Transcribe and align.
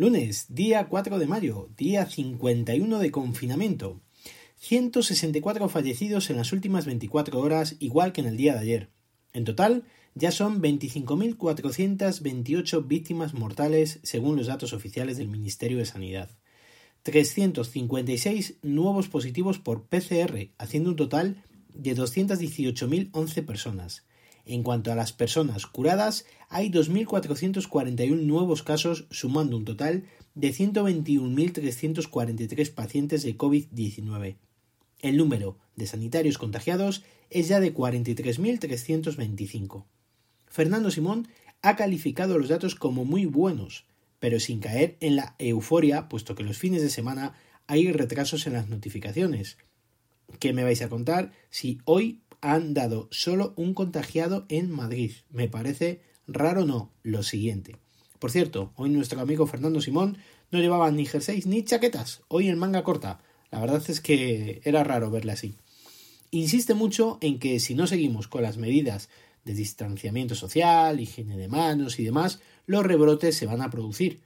Lunes, 0.00 0.46
día 0.48 0.88
4 0.88 1.18
de 1.18 1.26
mayo, 1.26 1.68
día 1.76 2.06
51 2.06 3.00
de 3.00 3.10
confinamiento. 3.10 4.00
164 4.56 5.68
fallecidos 5.68 6.30
en 6.30 6.38
las 6.38 6.54
últimas 6.54 6.86
24 6.86 7.38
horas, 7.38 7.76
igual 7.80 8.14
que 8.14 8.22
en 8.22 8.28
el 8.28 8.38
día 8.38 8.54
de 8.54 8.60
ayer. 8.60 8.88
En 9.34 9.44
total, 9.44 9.84
ya 10.14 10.30
son 10.30 10.62
25.428 10.62 12.88
víctimas 12.88 13.34
mortales 13.34 14.00
según 14.02 14.38
los 14.38 14.46
datos 14.46 14.72
oficiales 14.72 15.18
del 15.18 15.28
Ministerio 15.28 15.76
de 15.76 15.84
Sanidad. 15.84 16.30
356 17.02 18.54
nuevos 18.62 19.08
positivos 19.08 19.58
por 19.58 19.84
PCR, 19.84 20.48
haciendo 20.56 20.88
un 20.88 20.96
total 20.96 21.44
de 21.74 21.94
218.011 21.94 23.44
personas. 23.44 24.06
En 24.46 24.62
cuanto 24.62 24.92
a 24.92 24.94
las 24.94 25.12
personas 25.12 25.66
curadas, 25.66 26.24
hay 26.48 26.70
2.441 26.70 28.22
nuevos 28.22 28.62
casos, 28.62 29.06
sumando 29.10 29.56
un 29.56 29.64
total 29.64 30.04
de 30.34 30.52
121.343 30.52 32.74
pacientes 32.74 33.22
de 33.22 33.36
COVID-19. 33.36 34.36
El 35.00 35.16
número 35.16 35.56
de 35.76 35.86
sanitarios 35.86 36.36
contagiados 36.38 37.04
es 37.30 37.48
ya 37.48 37.60
de 37.60 37.74
43.325. 37.74 39.84
Fernando 40.48 40.90
Simón 40.90 41.28
ha 41.62 41.76
calificado 41.76 42.38
los 42.38 42.48
datos 42.48 42.74
como 42.74 43.04
muy 43.04 43.26
buenos, 43.26 43.84
pero 44.18 44.40
sin 44.40 44.58
caer 44.60 44.96
en 45.00 45.16
la 45.16 45.34
euforia, 45.38 46.08
puesto 46.08 46.34
que 46.34 46.42
los 46.42 46.56
fines 46.58 46.80
de 46.82 46.88
semana 46.90 47.34
hay 47.66 47.92
retrasos 47.92 48.46
en 48.46 48.54
las 48.54 48.68
notificaciones. 48.68 49.58
¿Qué 50.38 50.52
me 50.52 50.64
vais 50.64 50.82
a 50.82 50.88
contar 50.88 51.32
si 51.50 51.78
hoy 51.84 52.20
han 52.40 52.74
dado 52.74 53.08
solo 53.10 53.54
un 53.56 53.74
contagiado 53.74 54.46
en 54.48 54.70
Madrid. 54.70 55.12
Me 55.30 55.48
parece 55.48 56.02
raro 56.26 56.64
no, 56.64 56.92
lo 57.02 57.22
siguiente. 57.22 57.76
Por 58.18 58.30
cierto, 58.30 58.72
hoy 58.76 58.90
nuestro 58.90 59.20
amigo 59.20 59.46
Fernando 59.46 59.80
Simón 59.80 60.18
no 60.50 60.58
llevaba 60.58 60.90
ni 60.90 61.06
jerseys 61.06 61.46
ni 61.46 61.64
chaquetas, 61.64 62.22
hoy 62.28 62.48
en 62.48 62.58
manga 62.58 62.84
corta. 62.84 63.20
La 63.50 63.60
verdad 63.60 63.82
es 63.88 64.00
que 64.00 64.60
era 64.64 64.84
raro 64.84 65.10
verle 65.10 65.32
así. 65.32 65.56
Insiste 66.30 66.74
mucho 66.74 67.18
en 67.20 67.38
que 67.38 67.58
si 67.60 67.74
no 67.74 67.86
seguimos 67.86 68.28
con 68.28 68.42
las 68.42 68.56
medidas 68.56 69.08
de 69.44 69.54
distanciamiento 69.54 70.34
social, 70.34 71.00
higiene 71.00 71.36
de 71.36 71.48
manos 71.48 71.98
y 71.98 72.04
demás, 72.04 72.40
los 72.66 72.84
rebrotes 72.84 73.36
se 73.36 73.46
van 73.46 73.62
a 73.62 73.70
producir. 73.70 74.20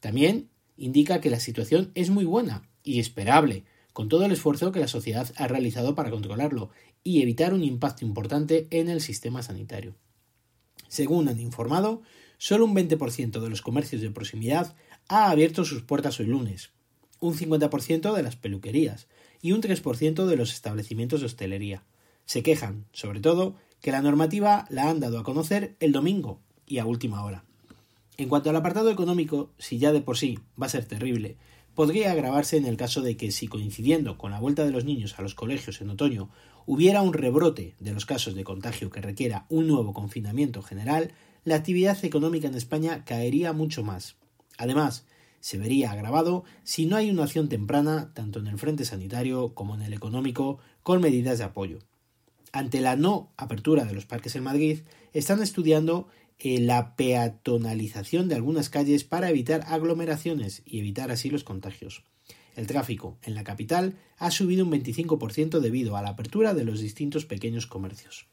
También 0.00 0.48
indica 0.76 1.20
que 1.20 1.30
la 1.30 1.40
situación 1.40 1.90
es 1.94 2.10
muy 2.10 2.24
buena 2.24 2.68
y 2.82 3.00
esperable, 3.00 3.64
con 3.92 4.08
todo 4.08 4.24
el 4.24 4.32
esfuerzo 4.32 4.72
que 4.72 4.80
la 4.80 4.88
sociedad 4.88 5.32
ha 5.36 5.48
realizado 5.48 5.94
para 5.94 6.10
controlarlo 6.10 6.70
y 7.04 7.22
evitar 7.22 7.52
un 7.54 7.62
impacto 7.62 8.04
importante 8.04 8.68
en 8.70 8.88
el 8.88 9.00
sistema 9.00 9.42
sanitario. 9.42 9.94
Según 10.88 11.28
han 11.28 11.40
informado, 11.40 12.02
solo 12.38 12.64
un 12.64 12.74
20% 12.74 13.40
de 13.40 13.50
los 13.50 13.62
comercios 13.62 14.02
de 14.02 14.10
proximidad 14.10 14.74
ha 15.08 15.30
abierto 15.30 15.64
sus 15.64 15.82
puertas 15.82 16.20
hoy 16.20 16.26
lunes, 16.26 16.70
un 17.20 17.34
50% 17.34 18.14
de 18.14 18.22
las 18.22 18.36
peluquerías 18.36 19.08
y 19.40 19.52
un 19.52 19.62
3% 19.62 20.26
de 20.26 20.36
los 20.36 20.52
establecimientos 20.52 21.20
de 21.20 21.26
hostelería. 21.26 21.84
Se 22.24 22.42
quejan, 22.42 22.86
sobre 22.92 23.20
todo, 23.20 23.56
que 23.80 23.92
la 23.92 24.02
normativa 24.02 24.66
la 24.70 24.88
han 24.88 25.00
dado 25.00 25.18
a 25.18 25.24
conocer 25.24 25.76
el 25.80 25.92
domingo 25.92 26.40
y 26.66 26.78
a 26.78 26.86
última 26.86 27.24
hora. 27.24 27.44
En 28.16 28.28
cuanto 28.28 28.50
al 28.50 28.56
apartado 28.56 28.90
económico, 28.90 29.50
si 29.58 29.78
ya 29.78 29.92
de 29.92 30.00
por 30.00 30.18
sí 30.18 30.38
va 30.60 30.66
a 30.66 30.70
ser 30.70 30.84
terrible, 30.84 31.36
podría 31.74 32.12
agravarse 32.12 32.56
en 32.56 32.66
el 32.66 32.76
caso 32.76 33.00
de 33.00 33.16
que 33.16 33.30
si 33.30 33.48
coincidiendo 33.48 34.18
con 34.18 34.30
la 34.30 34.40
vuelta 34.40 34.64
de 34.64 34.70
los 34.70 34.84
niños 34.84 35.18
a 35.18 35.22
los 35.22 35.34
colegios 35.34 35.80
en 35.80 35.90
otoño 35.90 36.30
hubiera 36.66 37.02
un 37.02 37.12
rebrote 37.12 37.74
de 37.80 37.92
los 37.92 38.06
casos 38.06 38.34
de 38.34 38.44
contagio 38.44 38.90
que 38.90 39.00
requiera 39.00 39.46
un 39.48 39.66
nuevo 39.66 39.92
confinamiento 39.92 40.62
general, 40.62 41.12
la 41.44 41.56
actividad 41.56 42.04
económica 42.04 42.48
en 42.48 42.54
España 42.54 43.04
caería 43.04 43.52
mucho 43.52 43.82
más. 43.82 44.16
Además, 44.58 45.06
se 45.40 45.58
vería 45.58 45.90
agravado 45.90 46.44
si 46.62 46.86
no 46.86 46.96
hay 46.96 47.10
una 47.10 47.24
acción 47.24 47.48
temprana, 47.48 48.12
tanto 48.14 48.38
en 48.38 48.46
el 48.46 48.58
frente 48.58 48.84
sanitario 48.84 49.54
como 49.54 49.74
en 49.74 49.82
el 49.82 49.92
económico, 49.92 50.58
con 50.84 51.00
medidas 51.00 51.38
de 51.38 51.44
apoyo. 51.44 51.78
Ante 52.52 52.80
la 52.80 52.96
no 52.96 53.32
apertura 53.36 53.84
de 53.84 53.94
los 53.94 54.06
parques 54.06 54.36
en 54.36 54.44
Madrid, 54.44 54.80
están 55.12 55.42
estudiando 55.42 56.06
eh, 56.44 56.58
la 56.60 56.96
peatonalización 56.96 58.28
de 58.28 58.34
algunas 58.34 58.68
calles 58.68 59.04
para 59.04 59.30
evitar 59.30 59.64
aglomeraciones 59.68 60.62
y 60.66 60.80
evitar 60.80 61.12
así 61.12 61.30
los 61.30 61.44
contagios. 61.44 62.02
El 62.56 62.66
tráfico 62.66 63.16
en 63.22 63.36
la 63.36 63.44
capital 63.44 63.94
ha 64.18 64.32
subido 64.32 64.64
un 64.64 64.72
25% 64.72 65.60
debido 65.60 65.96
a 65.96 66.02
la 66.02 66.08
apertura 66.08 66.52
de 66.52 66.64
los 66.64 66.80
distintos 66.80 67.26
pequeños 67.26 67.68
comercios. 67.68 68.26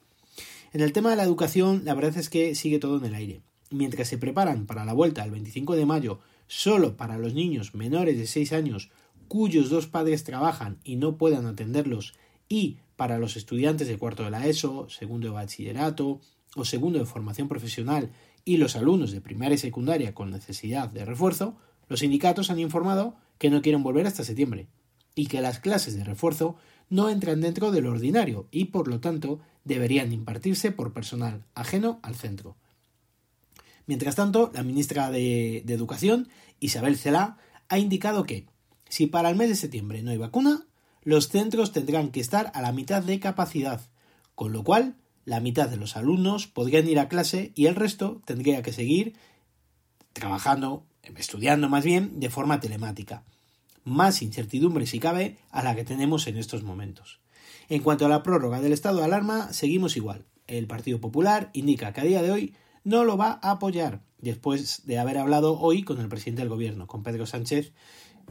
En 0.74 0.82
el 0.82 0.92
tema 0.92 1.12
de 1.12 1.18
la 1.18 1.24
educación, 1.24 1.84
la 1.86 1.94
verdad 1.94 2.18
es 2.18 2.32
que 2.32 2.56
sigue 2.56 2.80
todo 2.80 2.98
en 2.98 3.06
el 3.06 3.14
aire. 3.14 3.42
Mientras 3.70 4.08
se 4.08 4.18
preparan 4.18 4.66
para 4.66 4.86
la 4.86 4.94
vuelta 4.94 5.24
el 5.24 5.30
25 5.30 5.76
de 5.76 5.86
mayo 5.86 6.20
solo 6.48 6.98
para 6.98 7.20
los 7.20 7.36
niños 7.36 7.76
menores 7.76 8.18
de 8.18 8.26
6 8.26 8.54
años 8.54 8.90
cuyos 9.28 9.70
dos 9.70 9.86
padres 9.86 10.24
trabajan 10.24 10.80
y 10.84 10.96
no 10.96 11.16
puedan 11.16 11.46
atenderlos 11.46 12.16
y 12.48 12.78
para 12.96 13.20
los 13.20 13.38
estudiantes 13.38 13.88
de 13.88 14.00
cuarto 14.00 14.24
de 14.24 14.32
la 14.32 14.48
ESO, 14.48 14.90
segundo 14.90 15.28
de 15.28 15.34
bachillerato 15.34 16.22
o 16.56 16.66
segundo 16.66 17.00
de 17.00 17.06
formación 17.06 17.48
profesional 17.48 18.12
y 18.46 18.58
los 18.58 18.76
alumnos 18.76 19.12
de 19.12 19.22
primaria 19.22 19.56
y 19.56 19.60
secundaria 19.60 20.14
con 20.14 20.32
necesidad 20.32 20.90
de 20.90 21.06
refuerzo, 21.06 21.58
los 21.88 22.00
sindicatos 22.00 22.50
han 22.50 22.60
informado 22.60 23.16
que 23.38 23.50
no 23.50 23.62
quieren 23.62 23.84
volver 23.84 24.08
hasta 24.08 24.24
septiembre 24.24 24.68
y 25.16 25.28
que 25.28 25.42
las 25.42 25.60
clases 25.60 25.96
de 25.96 26.04
refuerzo 26.04 26.56
no 26.90 27.10
entran 27.10 27.42
dentro 27.42 27.72
de 27.72 27.82
lo 27.82 27.92
ordinario 27.92 28.48
y 28.52 28.66
por 28.66 28.88
lo 28.88 29.00
tanto 29.00 29.40
deberían 29.64 30.12
impartirse 30.12 30.72
por 30.72 30.94
personal 30.94 31.46
ajeno 31.54 32.00
al 32.02 32.16
centro. 32.16 32.58
Mientras 33.86 34.16
tanto, 34.16 34.52
la 34.54 34.64
ministra 34.64 35.10
de, 35.10 35.58
Educación, 35.68 36.30
Isabel 36.60 36.98
Celá, 36.98 37.38
ha 37.70 37.80
indicado 37.80 38.24
que 38.24 38.46
si 38.88 39.08
para 39.08 39.30
el 39.30 39.36
mes 39.36 39.50
de 39.50 39.56
septiembre 39.56 40.02
no 40.04 40.12
hay 40.12 40.18
vacuna, 40.18 40.68
los 41.04 41.30
centros 41.30 41.72
tendrán 41.72 42.10
que 42.10 42.20
estar 42.20 42.52
a 42.54 42.62
la 42.62 42.72
mitad 42.72 43.02
de 43.02 43.20
capacidad, 43.20 43.82
con 44.36 44.52
lo 44.52 44.64
cual 44.64 44.96
la 45.26 45.40
mitad 45.40 45.70
de 45.70 45.78
los 45.78 45.96
alumnos 45.96 46.48
podrían 46.48 46.88
ir 46.88 47.00
a 47.00 47.08
clase 47.08 47.52
y 47.56 47.68
el 47.68 47.76
resto 47.76 48.22
tendría 48.26 48.62
que 48.62 48.74
seguir 48.74 49.16
trabajando 50.14 50.86
estudiando 51.18 51.70
más 51.70 51.84
bien 51.84 52.20
de 52.20 52.30
forma 52.30 52.60
telemática. 52.60 53.24
Más 53.84 54.22
incertidumbre 54.22 54.86
si 54.86 55.00
cabe 55.00 55.38
a 55.52 55.64
la 55.64 55.76
que 55.76 55.84
tenemos 55.84 56.28
en 56.28 56.38
estos 56.38 56.64
momentos. 56.64 57.20
En 57.70 57.82
cuanto 57.82 58.06
a 58.06 58.10
la 58.10 58.24
prórroga 58.24 58.62
del 58.62 58.74
estado 58.74 58.98
de 58.98 59.06
alarma, 59.06 59.54
seguimos 59.54 59.96
igual. 59.96 60.26
El 60.48 60.68
Partido 60.68 61.00
Popular 61.00 61.50
indica 61.54 61.94
que 61.94 62.02
a 62.02 62.06
día 62.06 62.22
de 62.22 62.32
hoy 62.32 62.56
no 62.84 63.04
lo 63.04 63.18
va 63.18 63.40
a 63.42 63.52
apoyar, 63.52 64.02
después 64.18 64.86
de 64.86 64.98
haber 64.98 65.18
hablado 65.18 65.60
hoy 65.60 65.84
con 65.84 66.00
el 66.00 66.10
presidente 66.10 66.42
del 66.42 66.50
gobierno, 66.50 66.88
con 66.88 67.04
Pedro 67.04 67.26
Sánchez, 67.26 67.74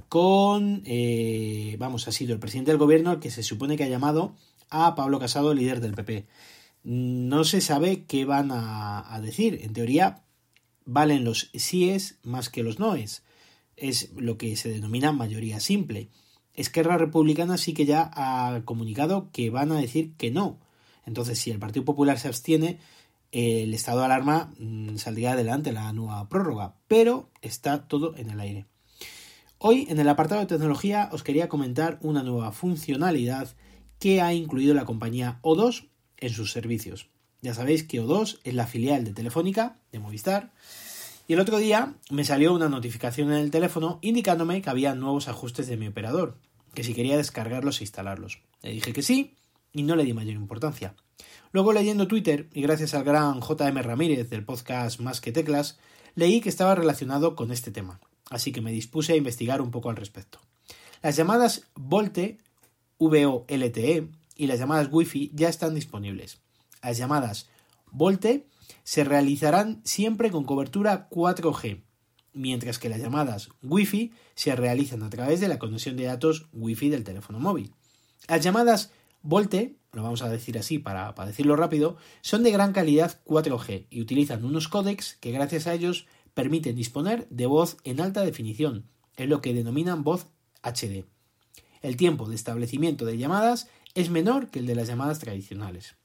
con, 0.09 0.82
eh, 0.84 1.77
vamos, 1.78 2.09
ha 2.09 2.12
sido 2.12 2.32
el 2.32 2.41
presidente 2.41 2.71
del 2.71 2.78
gobierno 2.78 3.12
el 3.12 3.21
que 3.21 3.31
se 3.31 3.43
supone 3.43 3.77
que 3.77 3.84
ha 3.84 3.88
llamado 3.88 4.34
a 4.71 4.94
Pablo 4.94 5.19
Casado, 5.19 5.54
líder 5.54 5.81
del 5.81 5.94
PP. 5.94 6.27
No 6.83 7.44
se 7.44 7.61
sabe 7.61 8.05
qué 8.05 8.25
van 8.25 8.50
a, 8.53 9.19
decir. 9.22 9.61
En 9.62 9.72
teoría, 9.72 10.25
valen 10.84 11.25
los 11.25 11.50
síes 11.55 12.19
más 12.22 12.49
que 12.49 12.62
los 12.62 12.78
noes. 12.78 13.22
Es 13.77 14.13
lo 14.16 14.39
que 14.39 14.57
se 14.57 14.71
denomina 14.71 15.13
mayoría 15.13 15.60
simple. 15.60 16.09
Esquerra 16.54 16.98
Republicana 16.98 17.57
sí 17.57 17.75
que 17.75 17.86
ya 17.86 18.10
ha 18.15 18.63
comunicado 18.65 19.30
que 19.33 19.51
van 19.51 19.72
a 19.72 19.80
decir 19.80 20.15
que 20.16 20.30
no. 20.30 20.59
Entonces, 21.07 21.39
si 21.39 21.51
el 21.51 21.59
Partido 21.59 21.84
Popular 21.84 22.19
se 22.19 22.28
abstiene, 22.28 22.78
el 23.31 23.74
estado 23.74 24.01
de 24.01 24.07
alarma 24.07 24.53
mm, 24.59 24.97
saldría 24.97 25.33
adelante 25.33 25.72
la 25.72 25.92
nueva 25.92 26.28
prórroga, 26.28 26.74
pero 26.86 27.31
está 27.42 27.86
todo 27.86 28.16
en 28.16 28.31
el 28.31 28.41
aire. 28.41 28.66
Hoy, 29.59 29.86
en 29.91 29.98
el 29.98 30.09
apartado 30.09 30.41
de 30.41 30.47
tecnología, 30.47 31.09
os 31.13 31.22
quería 31.22 31.48
comentar 31.48 31.98
una 32.01 32.22
nueva 32.22 32.53
funcionalidad 32.53 33.54
que 33.98 34.21
ha 34.21 34.33
incluido 34.33 34.72
la 34.72 34.84
compañía 34.84 35.41
O2 35.42 35.87
en 36.18 36.30
sus 36.30 36.53
servicios. 36.53 37.09
Ya 37.41 37.54
sabéis 37.54 37.84
que 37.84 38.03
O2 38.03 38.38
es 38.44 38.54
la 38.54 38.66
filial 38.66 39.04
de 39.04 39.12
Telefónica, 39.12 39.76
de 39.92 39.98
Movistar. 40.00 40.53
Y 41.28 41.34
el 41.34 41.41
otro 41.41 41.59
día 41.59 41.94
me 42.10 42.24
salió 42.24 42.53
una 42.53 42.68
notificación 42.68 43.32
en 43.32 43.38
el 43.38 43.50
teléfono 43.50 43.98
indicándome 44.03 44.62
que 44.62 44.70
había 44.70 44.94
nuevos 44.94 45.28
ajustes 45.28 45.66
de 45.68 45.76
mi 45.76 45.86
operador, 45.86 46.36
que 46.74 46.82
si 46.84 46.94
quería 46.94 47.16
descargarlos 47.16 47.80
e 47.80 47.84
instalarlos. 47.84 48.41
Le 48.62 48.72
dije 48.72 48.92
que 48.92 49.03
sí 49.03 49.36
y 49.72 49.82
no 49.82 49.94
le 49.94 50.04
di 50.04 50.15
mayor 50.15 50.34
importancia. 50.34 50.94
Luego 51.53 51.72
leyendo 51.72 52.09
Twitter, 52.09 52.48
y 52.53 52.62
gracias 52.62 52.94
al 52.94 53.04
gran 53.04 53.41
JM 53.41 53.78
Ramírez 53.78 54.28
del 54.28 54.44
podcast 54.44 55.00
Más 55.00 55.21
que 55.21 55.32
Teclas, 55.32 55.78
leí 56.14 56.41
que 56.41 56.48
estaba 56.48 56.74
relacionado 56.74 57.36
con 57.36 57.53
este 57.53 57.71
tema. 57.71 58.00
así 58.30 58.53
que 58.53 58.60
me 58.60 58.72
dispuse 58.72 59.14
a 59.14 59.16
investigar 59.16 59.62
un 59.62 59.71
poco 59.71 59.88
al 59.88 59.97
respecto. 59.97 60.38
Las 61.03 61.16
llamadas 61.16 61.62
VoLTE, 61.74 62.38
V-O-L-T-E, 62.98 64.09
y 64.38 64.46
las 64.46 64.58
llamadas 64.58 64.88
Wi-Fi 64.90 65.32
ya 65.34 65.50
están 65.50 65.74
disponibles. 65.74 66.40
Las 66.82 66.96
llamadas 66.96 67.50
VoLTE 67.90 68.46
se 68.84 69.04
realizarán 69.04 69.82
siempre 69.84 70.30
con 70.30 70.44
cobertura 70.44 71.08
4G, 71.10 71.82
mientras 72.32 72.78
que 72.78 72.88
las 72.88 73.00
llamadas 73.00 73.50
Wi-Fi 73.62 74.12
se 74.34 74.56
realizan 74.56 75.02
a 75.02 75.10
través 75.10 75.40
de 75.40 75.48
la 75.48 75.58
conexión 75.58 75.96
de 75.96 76.04
datos 76.04 76.46
Wi-Fi 76.52 76.88
del 76.88 77.04
teléfono 77.04 77.40
móvil. 77.40 77.74
Las 78.28 78.42
llamadas 78.42 78.92
VoLTE, 79.22 79.76
lo 79.92 80.02
vamos 80.02 80.22
a 80.22 80.28
decir 80.28 80.56
así 80.58 80.78
para, 80.78 81.12
decirlo 81.26 81.56
rápido, 81.56 81.96
son 82.20 82.42
de 82.42 82.52
gran 82.52 82.72
calidad 82.72 83.20
4G 83.24 83.86
y 83.90 84.00
utilizan 84.00 84.44
unos 84.44 84.68
códecs 84.68 85.16
que 85.20 85.32
gracias 85.32 85.66
a 85.66 85.74
ellos 85.74 86.06
permiten 86.34 86.76
disponer 86.76 87.26
de 87.30 87.46
voz 87.46 87.78
en 87.82 88.00
alta 88.00 88.22
definición, 88.22 88.86
en 89.16 89.30
lo 89.30 89.40
que 89.40 89.54
denominan 89.54 90.04
voz 90.04 90.26
HD. 90.62 91.04
El 91.80 91.96
tiempo 91.96 92.28
de 92.28 92.34
establecimiento 92.34 93.04
de 93.04 93.18
llamadas 93.18 93.68
es 93.98 94.10
menor 94.10 94.47
que 94.48 94.60
el 94.60 94.66
de 94.66 94.77
las 94.77 94.86
llamadas 94.86 95.18
tradicionales. 95.18 95.97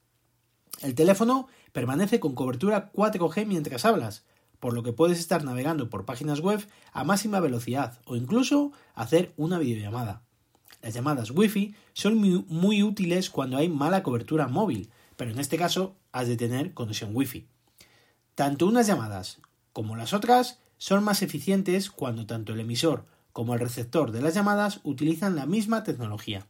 El 0.82 0.96
teléfono 0.96 1.46
permanece 1.72 2.18
con 2.18 2.34
cobertura 2.34 2.90
4G 2.92 3.46
mientras 3.46 3.84
hablas, 3.84 4.24
por 4.58 4.74
lo 4.74 4.82
que 4.82 4.92
puedes 4.92 5.20
estar 5.20 5.44
navegando 5.44 5.88
por 5.90 6.04
páginas 6.04 6.40
web 6.40 6.66
a 6.92 7.04
máxima 7.04 7.38
velocidad 7.38 8.00
o 8.04 8.16
incluso 8.16 8.72
hacer 8.96 9.32
una 9.36 9.60
videollamada. 9.60 10.24
Las 10.82 10.94
llamadas 10.94 11.30
Wi-Fi 11.30 11.76
son 11.92 12.16
muy, 12.16 12.44
muy, 12.48 12.82
útiles 12.82 13.30
cuando 13.30 13.58
hay 13.58 13.68
mala 13.68 14.02
cobertura 14.02 14.48
móvil, 14.48 14.90
pero 15.14 15.30
en 15.30 15.38
este 15.38 15.56
caso 15.56 15.94
has 16.10 16.26
de 16.26 16.36
tener 16.36 16.74
conexión 16.74 17.14
Wi-Fi. 17.14 17.46
Tanto 18.34 18.66
unas 18.66 18.88
llamadas 18.88 19.38
como 19.72 19.94
las 19.94 20.12
otras 20.12 20.58
son 20.78 21.04
más 21.04 21.22
eficientes 21.22 21.92
cuando 21.92 22.26
tanto 22.26 22.54
el 22.54 22.60
emisor 22.60 23.06
como 23.32 23.54
el 23.54 23.60
receptor 23.60 24.10
de 24.10 24.20
las 24.20 24.34
llamadas 24.34 24.80
utilizan 24.82 25.36
la 25.36 25.46
misma 25.46 25.84
tecnología. 25.84 26.48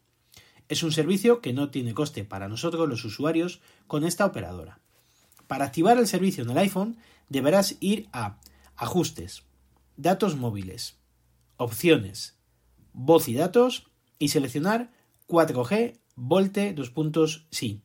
Es 0.68 0.82
un 0.82 0.92
servicio 0.92 1.40
que 1.40 1.52
no 1.52 1.70
tiene 1.70 1.94
coste 1.94 2.24
para 2.24 2.48
nosotros 2.48 2.88
los 2.88 3.04
usuarios 3.04 3.60
con 3.86 4.04
esta 4.04 4.24
operadora. 4.24 4.80
Para 5.46 5.66
activar 5.66 5.98
el 5.98 6.06
servicio 6.06 6.42
en 6.42 6.50
el 6.50 6.58
iPhone 6.58 6.96
deberás 7.28 7.76
ir 7.80 8.08
a 8.12 8.38
Ajustes, 8.76 9.44
Datos 9.96 10.36
móviles, 10.36 10.96
Opciones, 11.56 12.36
Voz 12.92 13.28
y 13.28 13.34
datos 13.34 13.86
y 14.18 14.28
seleccionar 14.28 14.92
4G 15.28 15.98
Volte 16.16 16.72
2. 16.72 17.46
Sí. 17.50 17.82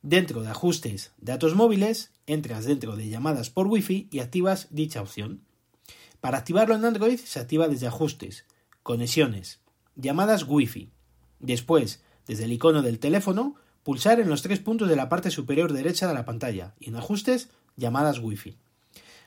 Dentro 0.00 0.42
de 0.42 0.48
Ajustes, 0.48 1.12
Datos 1.18 1.54
móviles, 1.54 2.12
entras 2.26 2.64
dentro 2.64 2.96
de 2.96 3.08
llamadas 3.08 3.50
por 3.50 3.66
Wi-Fi 3.66 4.08
y 4.10 4.20
activas 4.20 4.68
dicha 4.70 5.02
opción. 5.02 5.44
Para 6.20 6.38
activarlo 6.38 6.74
en 6.74 6.84
Android 6.84 7.18
se 7.18 7.40
activa 7.40 7.68
desde 7.68 7.88
Ajustes, 7.88 8.46
Conexiones, 8.82 9.60
Llamadas 9.96 10.44
Wi-Fi. 10.48 10.90
Después, 11.42 12.02
desde 12.26 12.44
el 12.44 12.52
icono 12.52 12.80
del 12.80 12.98
teléfono, 12.98 13.56
pulsar 13.82 14.20
en 14.20 14.30
los 14.30 14.42
tres 14.42 14.60
puntos 14.60 14.88
de 14.88 14.96
la 14.96 15.08
parte 15.08 15.30
superior 15.30 15.72
derecha 15.72 16.08
de 16.08 16.14
la 16.14 16.24
pantalla 16.24 16.74
y 16.80 16.88
en 16.88 16.96
Ajustes, 16.96 17.50
Llamadas 17.76 18.20
Wi-Fi. 18.20 18.56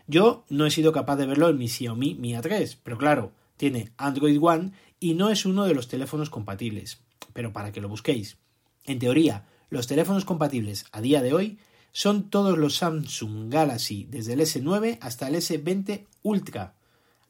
Yo 0.08 0.46
no 0.50 0.66
he 0.66 0.72
sido 0.72 0.92
capaz 0.92 1.18
de 1.18 1.26
verlo 1.26 1.50
en 1.50 1.58
mi 1.58 1.68
Xiaomi 1.68 2.16
Mi 2.16 2.34
A3, 2.34 2.78
pero 2.84 2.98
claro, 2.98 3.32
tiene 3.58 3.92
Android 3.98 4.38
One 4.42 4.72
y 5.00 5.14
no 5.14 5.30
es 5.30 5.46
uno 5.46 5.66
de 5.66 5.74
los 5.74 5.88
teléfonos 5.88 6.30
compatibles. 6.30 7.02
Pero 7.34 7.52
para 7.52 7.72
que 7.72 7.82
lo 7.82 7.90
busquéis. 7.90 8.38
En 8.86 9.00
teoría, 9.00 9.46
los 9.70 9.88
teléfonos 9.88 10.26
compatibles 10.26 10.86
a 10.92 11.02
día 11.02 11.22
de 11.22 11.34
hoy 11.34 11.60
son 11.92 12.30
todos 12.30 12.58
los 12.58 12.78
Samsung 12.78 13.52
Galaxy 13.52 14.06
desde 14.10 14.34
el 14.34 14.42
S9 14.42 15.00
hasta 15.02 15.28
el 15.28 15.36
S20 15.36 16.06
Ultra, 16.24 16.76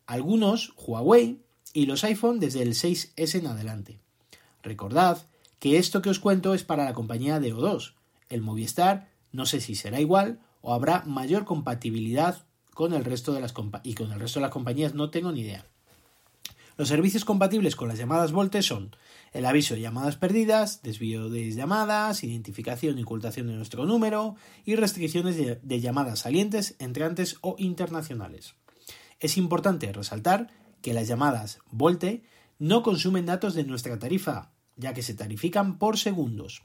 algunos 0.05 0.73
Huawei 0.75 1.39
y 1.73 1.85
los 1.85 2.03
iPhone 2.03 2.39
desde 2.39 2.61
el 2.61 2.73
6S 2.73 3.39
en 3.39 3.47
adelante. 3.47 4.04
Recordad 4.65 5.27
que 5.59 5.77
esto 5.77 6.01
que 6.01 6.09
os 6.09 6.19
cuento 6.19 6.56
es 6.56 6.63
para 6.63 6.85
la 6.85 6.94
compañía 6.94 7.39
de 7.39 7.53
O2. 7.53 7.94
El 8.29 8.41
Movistar 8.41 9.09
no 9.31 9.45
sé 9.45 9.62
si 9.62 9.75
será 9.75 10.01
igual 10.01 10.39
o 10.62 10.73
habrá 10.73 11.03
mayor 11.06 11.45
compatibilidad 11.45 12.45
con 12.73 12.94
el 12.94 13.06
resto 13.06 13.31
de 13.31 13.41
las 13.41 13.53
y 13.83 13.94
con 13.94 14.12
el 14.12 14.19
resto 14.19 14.39
de 14.39 14.45
las 14.45 14.51
compañías 14.51 14.95
no 14.95 15.12
tengo 15.12 15.31
ni 15.31 15.41
idea. 15.41 15.67
Los 16.77 16.89
servicios 16.89 17.25
compatibles 17.25 17.75
con 17.75 17.88
las 17.88 18.00
llamadas 18.00 18.31
Volte 18.31 18.63
son 18.63 18.95
el 19.33 19.45
aviso 19.45 19.75
de 19.75 19.81
llamadas 19.81 20.17
perdidas, 20.17 20.81
desvío 20.81 21.29
de 21.29 21.51
llamadas, 21.51 22.23
identificación 22.23 22.97
y 22.97 23.03
ocultación 23.03 23.47
de 23.47 23.53
nuestro 23.53 23.85
número 23.85 24.35
y 24.65 24.75
restricciones 24.75 25.38
de, 25.38 25.59
de 25.62 25.79
llamadas 25.79 26.19
salientes, 26.19 26.75
entrantes 26.79 27.38
o 27.41 27.56
internacionales. 27.59 28.56
Es 29.19 29.38
importante 29.38 29.94
resaltar 29.94 30.50
que 30.81 30.94
las 30.94 31.07
llamadas 31.07 31.59
Volte 31.69 32.23
no 32.57 32.83
consumen 32.83 33.25
datos 33.25 33.53
de 33.53 33.63
nuestra 33.63 34.00
tarifa, 34.00 34.51
ya 34.77 34.94
que 34.94 35.04
se 35.04 35.13
tarifican 35.13 35.77
por 35.77 35.98
segundos. 35.98 36.63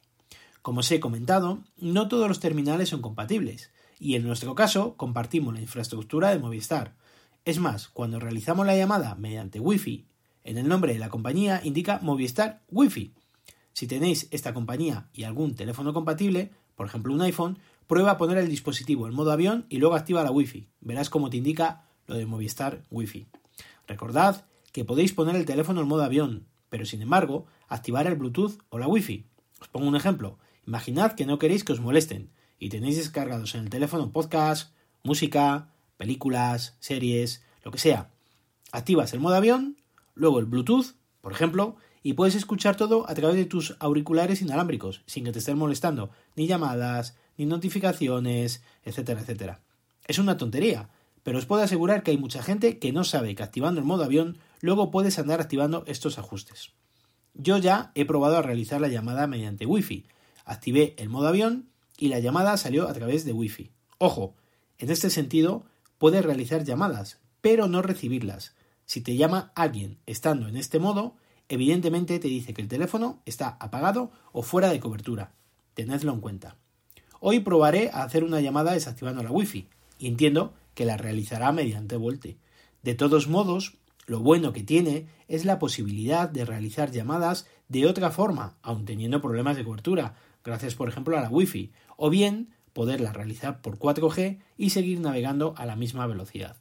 Como 0.63 0.81
os 0.81 0.91
he 0.93 1.01
comentado, 1.01 1.63
no 1.79 2.09
todos 2.09 2.29
los 2.29 2.41
terminales 2.41 2.91
son 2.91 3.01
compatibles, 3.01 3.71
y 3.99 4.15
en 4.15 4.25
nuestro 4.25 4.55
caso 4.55 4.97
compartimos 4.97 5.55
la 5.55 5.61
infraestructura 5.61 6.31
de 6.31 6.39
Movistar. 6.39 6.95
Es 7.45 7.59
más, 7.59 7.89
cuando 7.89 8.21
realizamos 8.21 8.67
la 8.67 8.77
llamada 8.77 9.15
mediante 9.15 9.61
Wi-Fi, 9.61 10.07
en 10.45 10.59
el 10.59 10.69
nombre 10.69 10.93
de 10.93 10.99
la 10.99 11.11
compañía 11.11 11.61
indica 11.65 12.01
Movistar 12.03 12.63
Wi-Fi. 12.71 13.13
Si 13.73 13.87
tenéis 13.87 14.29
esta 14.31 14.53
compañía 14.53 15.09
y 15.13 15.25
algún 15.25 15.55
teléfono 15.55 15.93
compatible, 15.93 16.51
por 16.77 16.87
ejemplo 16.87 17.13
un 17.13 17.23
iPhone, 17.23 17.59
prueba 17.87 18.13
a 18.13 18.19
poner 18.19 18.39
el 18.39 18.49
dispositivo 18.49 19.07
en 19.07 19.15
modo 19.15 19.33
avión 19.33 19.67
y 19.69 19.79
luego 19.79 19.95
activa 19.95 20.25
la 20.25 20.31
Wi-Fi. 20.31 20.69
Verás 20.81 21.11
cómo 21.11 21.31
te 21.31 21.37
indica 21.37 21.85
lo 22.07 22.17
de 22.17 22.27
Movistar 22.27 22.85
Wi-Fi. 22.91 23.27
Recordad 23.87 24.45
que 24.73 24.85
podéis 24.85 25.13
poner 25.13 25.37
el 25.37 25.45
teléfono 25.45 25.81
en 25.81 25.89
modo 25.89 26.05
avión, 26.05 26.47
pero 26.69 26.87
sin 26.87 27.03
embargo, 27.03 27.47
activar 27.71 28.07
el 28.07 28.17
Bluetooth 28.17 28.59
o 28.69 28.79
la 28.79 28.87
Wi-Fi. 28.87 29.25
Os 29.61 29.69
pongo 29.69 29.89
un 29.89 29.97
ejemplo. 29.97 30.39
Imaginad 30.67 31.13
que 31.13 31.25
no 31.25 31.39
queréis 31.39 31.65
que 31.65 31.73
os 31.73 31.81
molesten 31.81 32.31
y 32.59 32.69
tenéis 32.69 32.97
descargados 32.99 33.55
en 33.55 33.63
el 33.63 33.71
teléfono 33.71 34.13
podcast, 34.13 34.75
música, 35.03 35.73
películas, 35.97 36.77
series, 36.81 37.43
lo 37.65 37.71
que 37.71 37.79
sea. 37.79 38.11
Activas 38.73 39.15
el 39.15 39.21
modo 39.21 39.37
avión, 39.37 39.77
luego 40.15 40.39
el 40.39 40.47
Bluetooth, 40.47 40.97
por 41.23 41.33
ejemplo, 41.33 41.77
y 42.03 42.15
puedes 42.15 42.35
escuchar 42.35 42.77
todo 42.77 43.09
a 43.09 43.15
través 43.15 43.37
de 43.37 43.45
tus 43.45 43.77
auriculares 43.79 44.43
inalámbricos, 44.43 45.03
sin 45.07 45.25
que 45.25 45.33
te 45.33 45.39
estén 45.39 45.59
molestando 45.59 46.11
ni 46.37 46.47
llamadas, 46.47 47.17
ni 47.37 47.47
notificaciones, 47.47 48.63
etcétera, 48.83 49.21
etcétera. 49.21 49.61
Es 50.07 50.19
una 50.19 50.37
tontería, 50.37 50.91
pero 51.23 51.39
os 51.39 51.47
puedo 51.47 51.63
asegurar 51.63 52.03
que 52.03 52.11
hay 52.11 52.19
mucha 52.19 52.43
gente 52.43 52.79
que 52.79 52.93
no 52.93 53.05
sabe 53.05 53.35
que 53.35 53.43
activando 53.43 53.81
el 53.81 53.87
modo 53.87 54.05
avión 54.05 54.39
luego 54.61 54.91
puedes 54.91 55.19
andar 55.19 55.41
activando 55.41 55.85
estos 55.87 56.19
ajustes. 56.19 56.73
Yo 57.35 57.59
ya 57.59 57.93
he 57.95 58.05
probado 58.05 58.37
a 58.37 58.43
realizar 58.43 58.81
la 58.81 58.89
llamada 58.89 59.27
mediante 59.27 59.67
Wi-Fi. 59.67 60.07
Activé 60.45 60.95
el 60.99 61.09
modo 61.09 61.29
avión 61.29 61.69
y 61.97 62.09
la 62.09 62.19
llamada 62.19 62.57
salió 62.57 62.89
a 62.89 62.93
través 62.93 63.25
de 63.25 63.33
Wi-Fi. 63.33 63.71
Ojo, 63.99 64.35
en 64.79 64.91
este 64.91 65.11
sentido, 65.11 65.65
puedes 65.99 66.25
realizar 66.25 66.65
llamadas, 66.65 67.21
pero 67.41 67.69
no 67.69 67.83
recibirlas. 67.83 68.55
Si 68.87 69.01
te 69.01 69.17
llama 69.17 69.53
alguien 69.55 69.99
estando 70.07 70.49
en 70.49 70.57
este 70.57 70.79
modo, 70.79 71.15
evidentemente 71.49 72.19
te 72.19 72.29
dice 72.29 72.55
que 72.55 72.63
el 72.63 72.69
teléfono 72.69 73.21
está 73.27 73.57
apagado 73.61 74.11
o 74.33 74.43
fuera 74.43 74.71
de 74.71 74.81
cobertura. 74.81 75.33
Tenedlo 75.75 76.13
en 76.13 76.21
cuenta. 76.21 76.57
Hoy 77.21 77.41
probaré 77.41 77.91
a 77.93 78.03
hacer 78.03 78.25
una 78.25 78.41
llamada 78.41 78.73
desactivando 78.73 79.23
la 79.23 79.31
Wi-Fi 79.31 79.69
y 79.99 80.09
entiendo 80.09 80.55
que 80.75 80.87
la 80.87 80.97
realizará 80.97 81.53
mediante 81.53 81.97
Volte. 81.97 82.39
De 82.83 82.95
todos 82.95 83.29
modos, 83.29 83.77
lo 84.07 84.21
bueno 84.21 84.53
que 84.53 84.63
tiene 84.63 85.07
es 85.29 85.45
la 85.45 85.59
posibilidad 85.59 86.29
de 86.29 86.45
realizar 86.45 86.91
llamadas 86.91 87.47
de 87.69 87.87
otra 87.87 88.11
forma, 88.11 88.57
aun 88.63 88.85
teniendo 88.85 89.21
problemas 89.21 89.57
de 89.57 89.65
cobertura, 89.65 90.17
gracias 90.45 90.75
por 90.75 90.89
ejemplo 90.89 91.17
a 91.17 91.21
la 91.21 91.31
Wi-Fi, 91.31 91.73
o 91.97 92.11
bien 92.11 92.51
poderla 92.73 93.13
realizar 93.13 93.63
por 93.63 93.79
4G 93.79 94.41
y 94.57 94.71
seguir 94.71 95.01
navegando 95.01 95.55
a 95.57 95.67
la 95.67 95.77
misma 95.77 96.07
velocidad. 96.07 96.57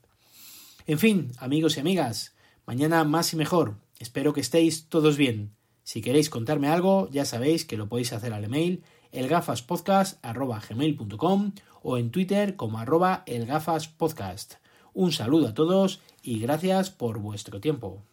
En 0.86 1.00
fin, 1.00 1.31
amigos 1.38 1.77
y 1.77 1.79
amigas, 1.79 2.36
mañana 2.65 3.03
más 3.03 3.34
y 3.34 3.36
mejor. 3.36 3.77
Espero 4.00 4.34
que 4.34 4.41
estéis 4.41 4.88
todos 4.88 5.17
bien. 5.17 5.55
Si 5.84 6.01
queréis 6.01 6.29
contarme 6.29 6.67
algo, 6.67 7.10
ya 7.10 7.25
sabéis 7.25 7.65
que 7.65 7.77
lo 7.77 7.89
podéis 7.89 8.13
hacer 8.13 8.34
al 8.34 8.43
email 8.43 8.84
elgafaspodcast.gmail.com 9.12 11.51
o 11.81 11.98
en 11.98 12.12
Twitter 12.12 12.55
como 12.55 12.77
arroba 12.79 13.24
elgafaspodcast. 13.25 14.55
Un 14.93 15.12
saludo 15.12 15.48
a 15.48 15.53
todos 15.53 16.00
y 16.23 16.39
gracias 16.39 16.89
por 16.89 17.19
vuestro 17.19 17.59
tiempo. 17.59 18.03